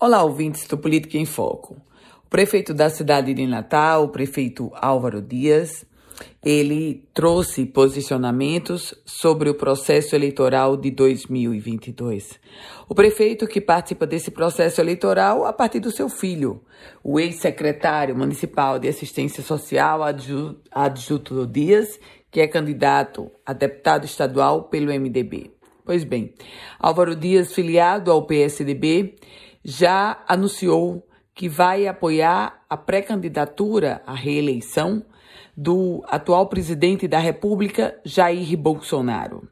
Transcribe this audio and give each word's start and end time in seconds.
Olá, 0.00 0.24
ouvintes 0.24 0.66
do 0.66 0.76
Política 0.76 1.16
em 1.16 1.24
Foco. 1.24 1.76
O 2.26 2.28
prefeito 2.28 2.74
da 2.74 2.90
cidade 2.90 3.32
de 3.32 3.46
Natal, 3.46 4.04
o 4.04 4.08
prefeito 4.08 4.72
Álvaro 4.74 5.22
Dias, 5.22 5.86
ele 6.44 7.06
trouxe 7.14 7.64
posicionamentos 7.64 8.92
sobre 9.06 9.48
o 9.48 9.54
processo 9.54 10.16
eleitoral 10.16 10.76
de 10.76 10.90
2022. 10.90 12.40
O 12.88 12.94
prefeito 12.94 13.46
que 13.46 13.60
participa 13.60 14.04
desse 14.04 14.32
processo 14.32 14.80
eleitoral 14.80 15.46
a 15.46 15.52
partir 15.52 15.78
do 15.78 15.92
seu 15.92 16.08
filho, 16.08 16.60
o 17.02 17.20
ex-secretário 17.20 18.16
municipal 18.16 18.80
de 18.80 18.88
assistência 18.88 19.44
social, 19.44 20.00
Adjuto 20.72 21.46
Dias, 21.46 22.00
que 22.32 22.40
é 22.40 22.48
candidato 22.48 23.30
a 23.46 23.52
deputado 23.52 24.04
estadual 24.04 24.64
pelo 24.64 24.92
MDB. 24.92 25.52
Pois 25.84 26.02
bem, 26.02 26.34
Álvaro 26.80 27.14
Dias, 27.14 27.52
filiado 27.52 28.10
ao 28.10 28.26
PSDB, 28.26 29.14
já 29.64 30.22
anunciou 30.28 31.06
que 31.34 31.48
vai 31.48 31.86
apoiar 31.86 32.62
a 32.68 32.76
pré-candidatura 32.76 34.02
à 34.06 34.14
reeleição 34.14 35.04
do 35.56 36.04
atual 36.06 36.48
presidente 36.48 37.08
da 37.08 37.18
República, 37.18 37.98
Jair 38.04 38.56
Bolsonaro. 38.56 39.48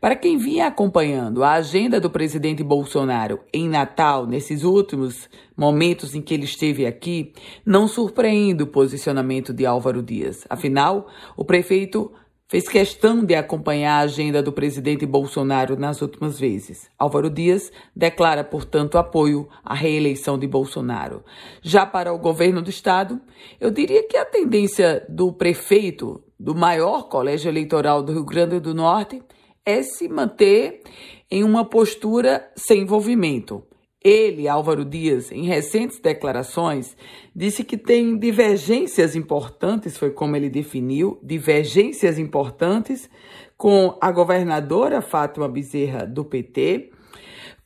Para 0.00 0.16
quem 0.16 0.38
vinha 0.38 0.66
acompanhando 0.66 1.42
a 1.42 1.52
agenda 1.52 2.00
do 2.00 2.10
presidente 2.10 2.62
Bolsonaro 2.62 3.40
em 3.52 3.68
Natal, 3.68 4.26
nesses 4.26 4.62
últimos 4.62 5.28
momentos 5.56 6.14
em 6.14 6.22
que 6.22 6.32
ele 6.32 6.44
esteve 6.44 6.86
aqui, 6.86 7.32
não 7.64 7.86
surpreende 7.86 8.62
o 8.62 8.66
posicionamento 8.66 9.52
de 9.52 9.66
Álvaro 9.66 10.02
Dias. 10.02 10.46
Afinal, 10.48 11.08
o 11.36 11.44
prefeito 11.44 12.12
fez 12.50 12.68
questão 12.68 13.24
de 13.24 13.36
acompanhar 13.36 14.00
a 14.00 14.00
agenda 14.00 14.42
do 14.42 14.50
presidente 14.50 15.06
Bolsonaro 15.06 15.76
nas 15.76 16.02
últimas 16.02 16.36
vezes. 16.36 16.90
Álvaro 16.98 17.30
Dias 17.30 17.70
declara, 17.94 18.42
portanto, 18.42 18.98
apoio 18.98 19.48
à 19.64 19.72
reeleição 19.72 20.36
de 20.36 20.48
Bolsonaro. 20.48 21.22
Já 21.62 21.86
para 21.86 22.12
o 22.12 22.18
governo 22.18 22.60
do 22.60 22.68
estado, 22.68 23.20
eu 23.60 23.70
diria 23.70 24.02
que 24.02 24.16
a 24.16 24.24
tendência 24.24 25.06
do 25.08 25.32
prefeito 25.32 26.20
do 26.38 26.52
maior 26.52 27.08
colégio 27.08 27.48
eleitoral 27.48 28.02
do 28.02 28.12
Rio 28.12 28.24
Grande 28.24 28.58
do 28.58 28.74
Norte 28.74 29.22
é 29.64 29.80
se 29.84 30.08
manter 30.08 30.82
em 31.30 31.44
uma 31.44 31.64
postura 31.64 32.50
sem 32.56 32.80
envolvimento. 32.80 33.62
Ele, 34.02 34.48
Álvaro 34.48 34.82
Dias, 34.82 35.30
em 35.30 35.44
recentes 35.44 35.98
declarações, 35.98 36.96
disse 37.36 37.62
que 37.62 37.76
tem 37.76 38.16
divergências 38.16 39.14
importantes, 39.14 39.98
foi 39.98 40.10
como 40.10 40.34
ele 40.36 40.48
definiu, 40.48 41.18
divergências 41.22 42.18
importantes 42.18 43.10
com 43.58 43.98
a 44.00 44.10
governadora 44.10 45.02
Fátima 45.02 45.46
Bezerra 45.46 46.06
do 46.06 46.24
PT, 46.24 46.92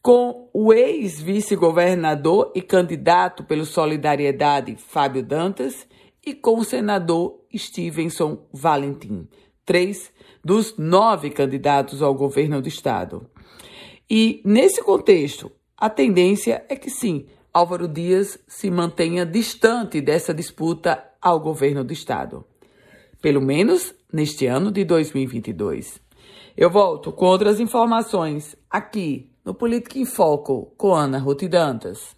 com 0.02 0.50
o 0.52 0.72
ex-vice-governador 0.72 2.50
e 2.52 2.60
candidato 2.60 3.44
pelo 3.44 3.64
Solidariedade 3.64 4.76
Fábio 4.76 5.22
Dantas 5.22 5.86
e 6.26 6.34
com 6.34 6.58
o 6.58 6.64
senador 6.64 7.40
Stevenson 7.56 8.44
Valentim, 8.52 9.28
três 9.64 10.12
dos 10.44 10.76
nove 10.76 11.30
candidatos 11.30 12.02
ao 12.02 12.12
governo 12.12 12.60
do 12.60 12.68
estado. 12.68 13.30
E 14.10 14.42
nesse 14.44 14.82
contexto, 14.82 15.50
a 15.84 15.90
tendência 15.90 16.64
é 16.66 16.76
que 16.76 16.88
sim, 16.88 17.26
Álvaro 17.52 17.86
Dias 17.86 18.38
se 18.48 18.70
mantenha 18.70 19.26
distante 19.26 20.00
dessa 20.00 20.32
disputa 20.32 21.04
ao 21.20 21.38
governo 21.38 21.84
do 21.84 21.92
Estado. 21.92 22.42
Pelo 23.20 23.42
menos 23.42 23.94
neste 24.10 24.46
ano 24.46 24.72
de 24.72 24.82
2022. 24.82 26.00
Eu 26.56 26.70
volto 26.70 27.12
com 27.12 27.26
outras 27.26 27.60
informações 27.60 28.56
aqui 28.70 29.30
no 29.44 29.52
Política 29.52 29.98
em 29.98 30.06
Foco 30.06 30.72
com 30.78 30.94
Ana 30.94 31.18
Ruth 31.18 31.42
Dantas. 31.42 32.16